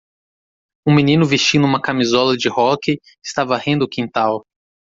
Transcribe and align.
Um 0.83 0.95
menino 0.95 1.27
vestindo 1.27 1.63
uma 1.67 1.79
camisola 1.79 2.35
de 2.35 2.49
hóquei 2.49 2.99
está 3.23 3.45
varrendo 3.45 3.85
o 3.85 3.87
quintal. 3.87 4.43